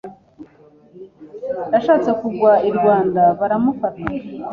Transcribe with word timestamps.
Yaashetse 1.73 2.09
kugwa 2.21 2.51
i 2.69 2.71
Rwanda 2.77 3.23
baramufata 3.39 4.03